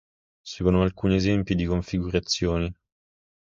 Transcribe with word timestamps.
Seguono 0.41 0.81
alcuni 0.81 1.13
esempi 1.13 1.53
di 1.53 1.65
configurazioni. 1.67 2.73